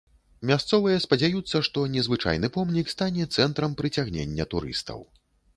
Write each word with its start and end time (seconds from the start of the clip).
Мясцовыя 0.51 1.01
спадзяюцца, 1.03 1.61
што 1.67 1.83
незвычайны 1.97 2.51
помнік 2.57 2.87
стане 2.95 3.31
цэнтрам 3.39 3.79
прыцягнення 3.83 4.51
турыстаў. 4.57 4.99